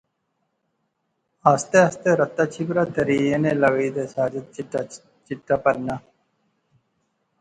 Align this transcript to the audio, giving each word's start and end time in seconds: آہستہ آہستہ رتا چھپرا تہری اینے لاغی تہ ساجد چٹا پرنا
آہستہ 1.49 1.77
آہستہ 1.85 2.11
رتا 2.19 2.43
چھپرا 2.53 2.83
تہری 2.93 3.17
اینے 3.29 3.51
لاغی 3.61 3.89
تہ 3.95 4.03
ساجد 4.13 4.45
چٹا 5.27 5.55
پرنا 5.63 5.95